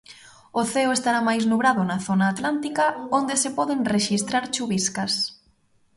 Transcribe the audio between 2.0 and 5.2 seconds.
zona atlántica, onde se poden rexistrar chuviscas.